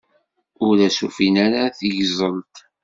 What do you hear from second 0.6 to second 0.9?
Ur